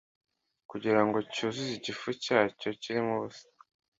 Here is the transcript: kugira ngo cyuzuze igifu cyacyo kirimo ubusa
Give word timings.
kugira 0.69 1.01
ngo 1.05 1.17
cyuzuze 1.33 1.71
igifu 1.77 2.07
cyacyo 2.23 2.69
kirimo 2.81 3.11
ubusa 3.17 3.45